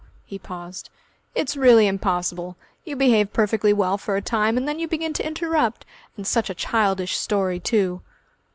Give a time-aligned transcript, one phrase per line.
[0.25, 0.89] He paused.
[1.35, 2.57] "It's really impossible.
[2.85, 5.85] You behave perfectly well for a time, and then you begin to interrupt....
[6.17, 8.01] And such a childish story, too!"